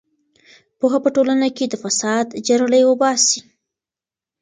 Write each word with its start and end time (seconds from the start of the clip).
پوهه 0.79 0.99
په 1.05 1.09
ټولنه 1.15 1.47
کې 1.57 1.65
د 1.67 1.73
فساد 1.83 2.25
جرړې 2.47 2.81
وباسي. 2.85 3.39